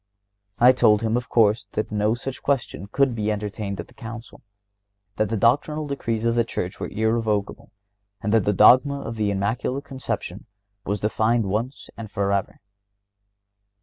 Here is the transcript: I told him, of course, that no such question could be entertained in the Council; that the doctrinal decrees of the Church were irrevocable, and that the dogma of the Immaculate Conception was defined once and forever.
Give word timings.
I 0.57 0.71
told 0.71 1.03
him, 1.03 1.15
of 1.15 1.29
course, 1.29 1.67
that 1.73 1.91
no 1.91 2.15
such 2.15 2.41
question 2.41 2.87
could 2.87 3.13
be 3.13 3.31
entertained 3.31 3.79
in 3.79 3.85
the 3.85 3.93
Council; 3.93 4.41
that 5.17 5.29
the 5.29 5.37
doctrinal 5.37 5.85
decrees 5.85 6.25
of 6.25 6.33
the 6.33 6.43
Church 6.43 6.79
were 6.79 6.89
irrevocable, 6.89 7.71
and 8.19 8.33
that 8.33 8.45
the 8.45 8.51
dogma 8.51 8.99
of 9.01 9.15
the 9.15 9.29
Immaculate 9.29 9.85
Conception 9.85 10.47
was 10.87 11.01
defined 11.01 11.45
once 11.45 11.91
and 11.95 12.09
forever. 12.09 12.61